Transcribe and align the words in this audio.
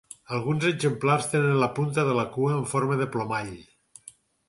Alguns 0.37 0.63
exemplars 0.69 1.27
tenen 1.35 1.61
la 1.65 1.69
punta 1.81 2.07
de 2.09 2.17
la 2.23 2.27
cua 2.39 2.57
en 2.59 2.67
forma 2.75 3.01
de 3.03 3.11
plomall. 3.17 3.57